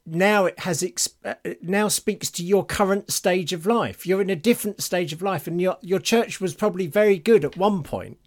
[0.06, 0.84] now it has
[1.26, 4.06] uh, now speaks to your current stage of life.
[4.06, 7.43] You're in a different stage of life, and your your church was probably very good
[7.43, 8.17] at one point,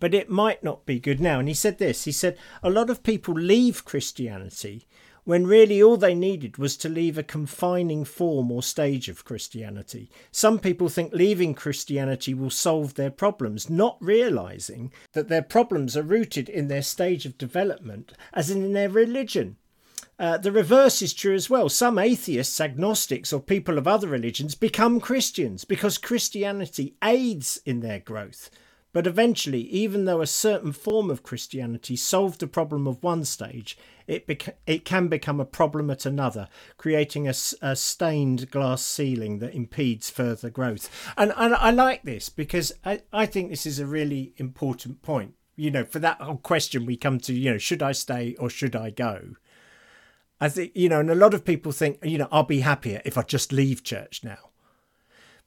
[0.00, 1.38] but it might not be good now.
[1.38, 2.04] And he said this.
[2.04, 4.88] He said a lot of people leave Christianity
[5.28, 10.10] when really all they needed was to leave a confining form or stage of Christianity.
[10.32, 16.02] Some people think leaving Christianity will solve their problems, not realizing that their problems are
[16.02, 19.56] rooted in their stage of development, as in their religion.
[20.18, 21.68] Uh, the reverse is true as well.
[21.68, 28.00] Some atheists, agnostics, or people of other religions become Christians because Christianity aids in their
[28.00, 28.48] growth.
[28.94, 33.76] But eventually, even though a certain form of Christianity solved the problem of one stage,
[34.08, 39.38] it beca- it can become a problem at another, creating a, a stained glass ceiling
[39.38, 40.90] that impedes further growth.
[41.16, 45.34] And, and I like this because I, I think this is a really important point.
[45.54, 48.48] You know, for that whole question, we come to, you know, should I stay or
[48.48, 49.34] should I go?
[50.40, 53.02] I think, you know, and a lot of people think, you know, I'll be happier
[53.04, 54.50] if I just leave church now.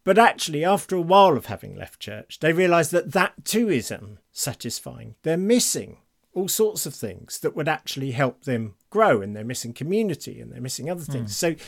[0.03, 3.91] But actually, after a while of having left church, they realise that that too is
[3.91, 5.15] unsatisfying.
[5.23, 5.97] They're missing
[6.33, 10.51] all sorts of things that would actually help them grow, and they're missing community and
[10.51, 11.35] they're missing other things.
[11.37, 11.59] Mm.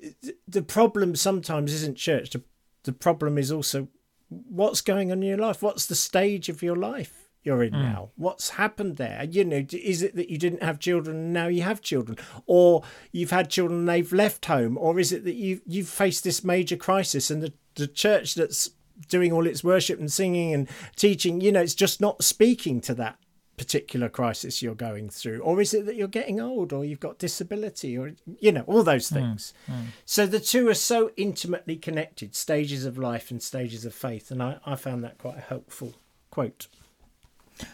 [0.00, 0.14] So
[0.48, 2.30] the problem sometimes isn't church.
[2.30, 2.42] The,
[2.84, 3.88] the problem is also
[4.28, 5.62] what's going on in your life.
[5.62, 7.26] What's the stage of your life?
[7.46, 7.82] you're in mm.
[7.82, 8.10] now?
[8.16, 9.24] What's happened there?
[9.24, 12.82] You know, is it that you didn't have children and now you have children, or
[13.12, 16.42] you've had children and they've left home, or is it that you you've faced this
[16.42, 18.70] major crisis and the the church that's
[19.08, 22.94] doing all its worship and singing and teaching, you know, it's just not speaking to
[22.94, 23.18] that
[23.56, 27.18] particular crisis you're going through or is it that you're getting old or you've got
[27.18, 29.16] disability or you know all those hmm.
[29.16, 29.84] things mm, mm.
[30.04, 34.42] so the two are so intimately connected stages of life and stages of faith and
[34.42, 35.94] I, I found that quite a helpful
[36.30, 36.68] quote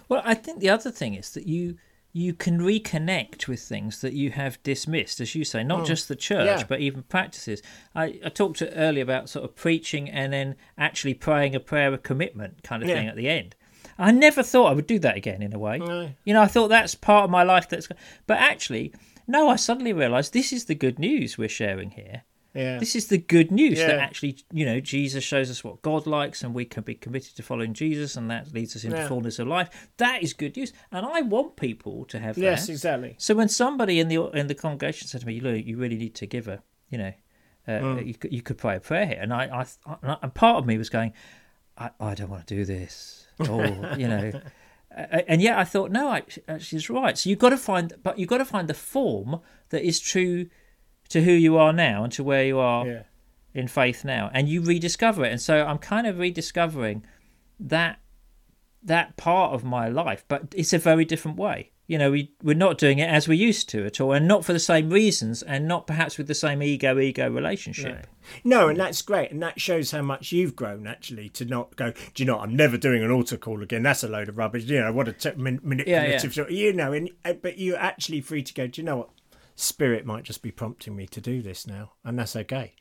[0.08, 1.76] well, I think the other thing is that you
[2.14, 6.08] you can reconnect with things that you have dismissed, as you say, not oh, just
[6.08, 6.66] the church, yeah.
[6.68, 7.62] but even practices.
[7.94, 11.90] I, I talked to earlier about sort of preaching and then actually praying a prayer
[11.90, 12.96] of commitment kind of yeah.
[12.96, 13.54] thing at the end.
[13.98, 15.78] I never thought I would do that again in a way.
[15.78, 16.10] No.
[16.24, 17.88] You know, I thought that's part of my life that's
[18.26, 18.92] but actually
[19.26, 22.24] no, I suddenly realized this is the good news we're sharing here.
[22.54, 22.78] Yeah.
[22.78, 23.86] This is the good news yeah.
[23.86, 27.34] that actually, you know, Jesus shows us what God likes and we can be committed
[27.36, 29.08] to following Jesus and that leads us into yeah.
[29.08, 29.88] fullness of life.
[29.96, 30.72] That is good news.
[30.90, 32.72] And I want people to have yes, that.
[32.72, 33.14] exactly.
[33.18, 36.14] So when somebody in the in the congregation said to me, look, you really need
[36.16, 37.12] to give a, you know,
[37.66, 38.06] uh, mm.
[38.06, 39.18] you, could, you could pray a prayer here.
[39.20, 41.14] And I, I, and part of me was going,
[41.78, 43.21] I, I don't want to do this.
[43.48, 44.32] Or, you know,
[44.90, 47.16] and yet I thought, no, actually, she's right.
[47.16, 50.48] So you've got to find, but you've got to find the form that is true
[51.08, 53.02] to who you are now and to where you are yeah.
[53.54, 55.32] in faith now, and you rediscover it.
[55.32, 57.04] And so I'm kind of rediscovering
[57.60, 57.98] that
[58.82, 61.71] that part of my life, but it's a very different way.
[61.88, 64.44] You know, we we're not doing it as we used to at all, and not
[64.44, 68.06] for the same reasons, and not perhaps with the same ego ego relationship.
[68.44, 68.60] No.
[68.60, 71.92] no, and that's great, and that shows how much you've grown actually to not go.
[72.14, 72.38] Do you know?
[72.38, 73.82] I'm never doing an altar call again.
[73.82, 74.64] That's a load of rubbish.
[74.64, 76.36] You know what a t- manipulative.
[76.36, 76.50] Yeah, yeah.
[76.50, 78.66] You know, and uh, but you're actually free to go.
[78.66, 79.10] Do you know what?
[79.54, 82.74] spirit might just be prompting me to do this now, and that's okay.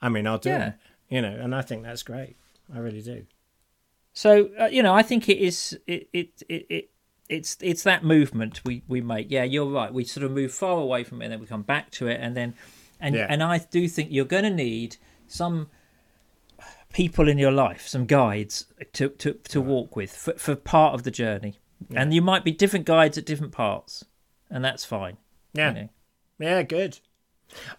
[0.00, 0.68] I mean, I'll do yeah.
[0.68, 0.74] it,
[1.08, 2.36] you know, and I think that's great.
[2.72, 3.26] I really do.
[4.12, 6.66] So uh, you know, I think it is it it it.
[6.68, 6.90] it
[7.28, 9.30] it's it's that movement we, we make.
[9.30, 9.92] Yeah, you're right.
[9.92, 12.20] We sort of move far away from it, and then we come back to it,
[12.20, 12.54] and then
[13.00, 13.26] and yeah.
[13.28, 15.68] and I do think you're going to need some
[16.92, 19.68] people in your life, some guides to to, to right.
[19.68, 21.58] walk with for, for part of the journey,
[21.88, 22.02] yeah.
[22.02, 24.04] and you might be different guides at different parts,
[24.50, 25.16] and that's fine.
[25.52, 25.68] Yeah.
[25.68, 25.88] You know.
[26.38, 26.98] Yeah, good.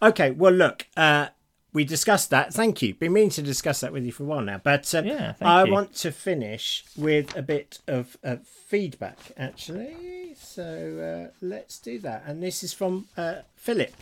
[0.02, 1.28] Okay, well, look, uh,
[1.74, 2.54] we discussed that.
[2.54, 2.94] Thank you.
[2.94, 5.66] Been meaning to discuss that with you for a while now, but um, yeah, I
[5.66, 5.72] you.
[5.72, 10.36] want to finish with a bit of uh, feedback, actually.
[10.36, 12.24] So uh, let's do that.
[12.26, 13.94] And this is from uh, Philip,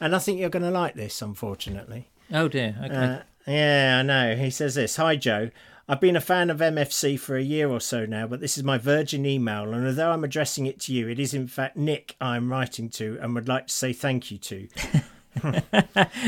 [0.00, 2.08] and I think you're going to like this, unfortunately.
[2.32, 2.76] Oh dear.
[2.84, 2.94] Okay.
[2.94, 4.36] Uh, yeah, I know.
[4.36, 4.96] He says this.
[4.96, 5.50] Hi, Joe.
[5.90, 8.62] I've been a fan of MFC for a year or so now, but this is
[8.64, 12.14] my virgin email, and although I'm addressing it to you, it is in fact Nick
[12.20, 14.68] I'm writing to and would like to say thank you to.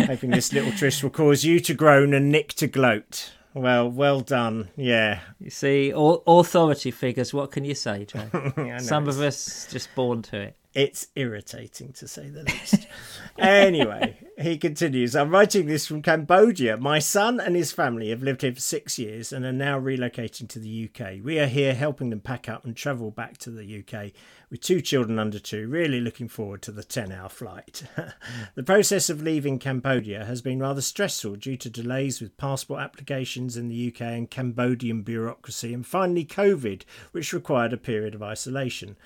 [0.07, 3.33] Hoping this little tryst will cause you to groan and Nick to gloat.
[3.55, 4.69] Well, well done.
[4.77, 5.21] Yeah.
[5.41, 7.35] You see, all authority figures.
[7.35, 8.79] What can you say, Joe?
[8.79, 10.57] Some of us just born to it.
[10.73, 12.87] It's irritating to say the least.
[13.39, 16.77] anyway, he continues I'm writing this from Cambodia.
[16.77, 20.49] My son and his family have lived here for six years and are now relocating
[20.49, 21.25] to the UK.
[21.25, 24.13] We are here helping them pack up and travel back to the UK
[24.49, 27.83] with two children under two, really looking forward to the 10 hour flight.
[28.55, 33.57] the process of leaving Cambodia has been rather stressful due to delays with passport applications
[33.57, 38.97] in the UK and Cambodian bureaucracy, and finally COVID, which required a period of isolation.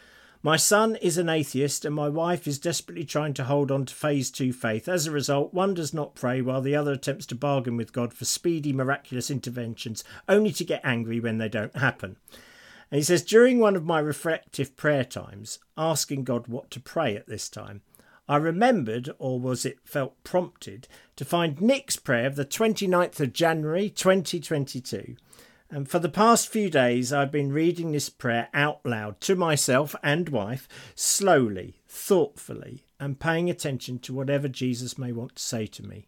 [0.45, 3.95] My son is an atheist, and my wife is desperately trying to hold on to
[3.95, 4.89] phase two faith.
[4.89, 8.13] As a result, one does not pray while the other attempts to bargain with God
[8.13, 12.19] for speedy, miraculous interventions, only to get angry when they don't happen.
[12.91, 17.17] And he says, during one of my reflective prayer times, asking God what to pray
[17.17, 17.81] at this time,
[18.29, 23.33] I remembered, or was it felt prompted, to find Nick's prayer of the 29th of
[23.33, 25.17] January 2022
[25.75, 29.97] and for the past few days, I've been reading this prayer out loud to myself
[30.05, 35.83] and wife, slowly, thoughtfully, and paying attention to whatever Jesus may want to say to
[35.83, 36.07] me.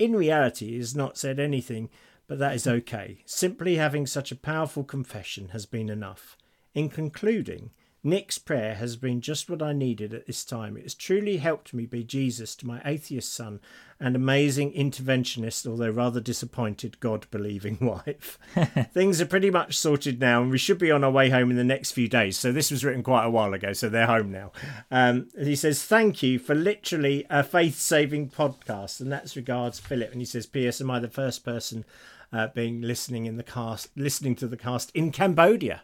[0.00, 1.90] In reality, he has not said anything,
[2.26, 3.22] but that is okay.
[3.24, 6.36] Simply having such a powerful confession has been enough.
[6.74, 7.70] In concluding,
[8.04, 10.76] Nick's prayer has been just what I needed at this time.
[10.76, 13.58] It has truly helped me be Jesus to my atheist son
[13.98, 18.38] and amazing interventionist, although rather disappointed, God believing wife.
[18.92, 21.56] Things are pretty much sorted now, and we should be on our way home in
[21.56, 22.38] the next few days.
[22.38, 24.52] So, this was written quite a while ago, so they're home now.
[24.92, 30.12] Um, he says, Thank you for literally a faith saving podcast, and that's regards Philip.
[30.12, 30.80] And he says, P.S.
[30.80, 31.84] Am I the first person
[32.32, 35.82] uh, being listening in the cast, listening to the cast in Cambodia?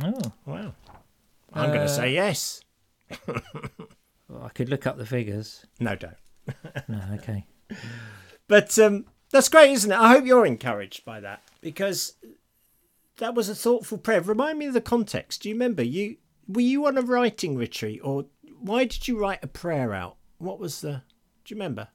[0.00, 0.74] Oh, wow.
[1.52, 2.60] I'm going to say yes.
[3.26, 5.66] well, I could look up the figures.
[5.80, 6.16] No, don't.
[6.88, 7.46] no, okay.
[8.48, 9.98] But um, that's great, isn't it?
[9.98, 12.14] I hope you're encouraged by that because
[13.18, 14.20] that was a thoughtful prayer.
[14.20, 15.42] Remind me of the context.
[15.42, 16.16] Do you remember you
[16.48, 18.26] were you on a writing retreat or
[18.60, 20.16] why did you write a prayer out?
[20.38, 21.02] What was the?
[21.44, 21.88] Do you remember?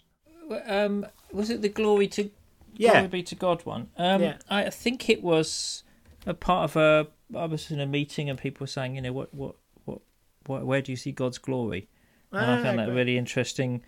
[0.66, 2.30] Um, was it the glory to
[2.76, 2.93] yeah.
[2.93, 3.89] glory be to God one?
[3.98, 4.38] Um, yeah.
[4.50, 5.84] I think it was
[6.26, 7.08] a part of a.
[7.36, 9.55] I was in a meeting and people were saying, you know, what, what,
[9.86, 9.99] what,
[10.45, 11.88] what where do you see God's glory?
[12.32, 13.82] And ah, I found that a really interesting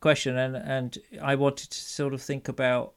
[0.00, 2.94] question, and and I wanted to sort of think about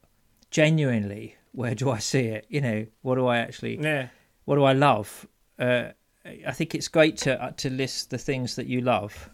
[0.50, 2.46] genuinely where do I see it?
[2.50, 3.80] You know, what do I actually?
[3.80, 4.10] Yeah.
[4.46, 5.28] What do I love?
[5.58, 5.90] Uh,
[6.46, 9.30] I think it's great to uh, to list the things that you love,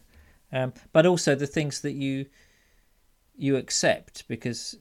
[0.52, 2.26] um, but also the things that you
[3.36, 4.76] you accept because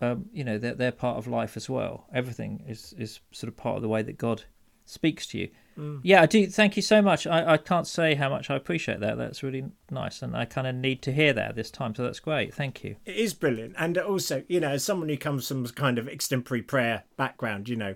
[0.00, 2.06] um, you know they're they're part of life as well.
[2.12, 4.44] Everything is is sort of part of the way that God
[4.88, 5.48] speaks to you.
[5.78, 6.00] Mm.
[6.02, 6.46] Yeah, I do.
[6.46, 7.26] Thank you so much.
[7.26, 9.16] I, I can't say how much I appreciate that.
[9.16, 11.94] That's really nice, and I kind of need to hear that this time.
[11.94, 12.52] So that's great.
[12.54, 12.96] Thank you.
[13.04, 16.62] It is brilliant, and also, you know, as someone who comes from kind of extemporary
[16.62, 17.94] prayer background, you know,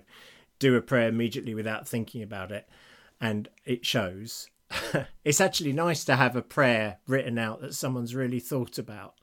[0.59, 2.67] do a prayer immediately without thinking about it,
[3.19, 4.49] and it shows.
[5.23, 9.15] it's actually nice to have a prayer written out that someone's really thought about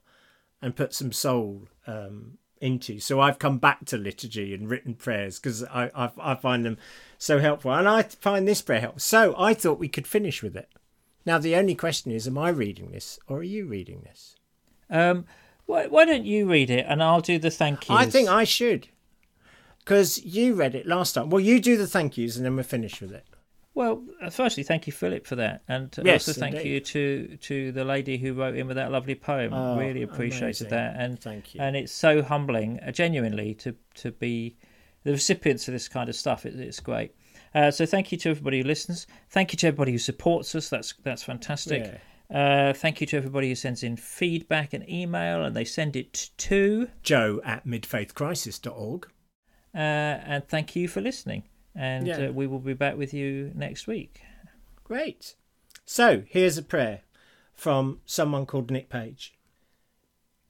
[0.61, 2.99] and put some soul um, into.
[2.99, 6.77] So I've come back to liturgy and written prayers because I, I, I find them
[7.17, 8.99] so helpful, and I find this prayer helpful.
[8.99, 10.69] So I thought we could finish with it.
[11.25, 14.35] Now the only question is, am I reading this or are you reading this?
[14.89, 15.25] Um,
[15.65, 17.97] why, why don't you read it and I'll do the thank yous?
[17.97, 18.87] I think I should
[19.79, 21.29] because you read it last time.
[21.29, 23.25] Well, you do the thank yous and then we're finished with it.
[23.73, 26.69] Well, uh, firstly, thank you, Philip, for that, and yes, also thank indeed.
[26.69, 29.53] you to to the lady who wrote in with that lovely poem.
[29.53, 30.69] Oh, really appreciated amazing.
[30.69, 31.61] that, and Thank you.
[31.61, 34.57] and it's so humbling, uh, genuinely, to to be
[35.03, 36.45] the recipients of this kind of stuff.
[36.45, 37.15] It, it's great.
[37.55, 39.07] Uh, so thank you to everybody who listens.
[39.29, 40.67] Thank you to everybody who supports us.
[40.69, 41.99] That's that's fantastic.
[42.33, 46.29] Uh, thank you to everybody who sends in feedback and email, and they send it
[46.37, 49.05] to Joe at midfaithcrisis.org.
[49.73, 51.43] uh, and thank you for listening.
[51.75, 52.27] And Yeah.
[52.27, 54.21] uh, we will be back with you next week.
[54.83, 55.35] Great.
[55.85, 57.01] So here's a prayer
[57.53, 59.33] from someone called Nick Page.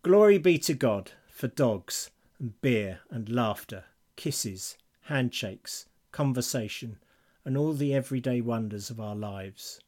[0.03, 2.09] Glory be to God for dogs
[2.39, 6.97] and beer and laughter, kisses, handshakes, conversation,
[7.45, 9.79] and all the everyday wonders of our lives.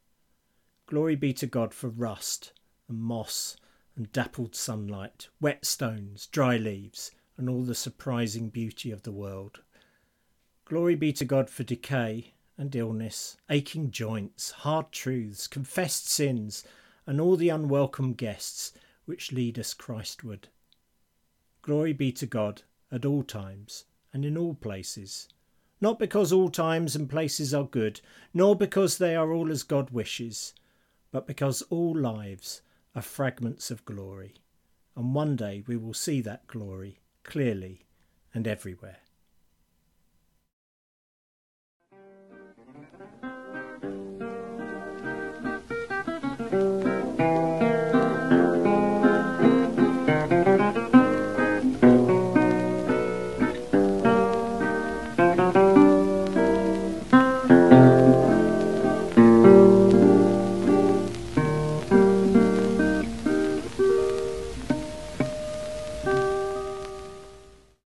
[0.86, 2.54] Glory be to God for rust
[2.88, 3.58] and moss
[3.96, 9.62] and dappled sunlight, wet stones, dry leaves, and all the surprising beauty of the world.
[10.66, 16.64] Glory be to God for decay and illness, aching joints, hard truths, confessed sins,
[17.05, 18.72] and all the unwelcome guests
[19.05, 20.45] which lead us Christward.
[21.61, 22.61] Glory be to God
[22.91, 25.28] at all times and in all places,
[25.82, 27.99] not because all times and places are good,
[28.34, 30.53] nor because they are all as God wishes,
[31.11, 32.61] but because all lives
[32.95, 34.36] are fragments of glory,
[34.95, 37.86] and one day we will see that glory clearly
[38.34, 39.03] and everywhere.